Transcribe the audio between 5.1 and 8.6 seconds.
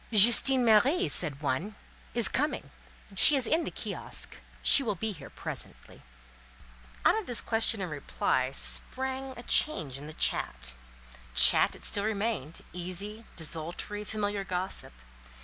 here presently." Out of this question and reply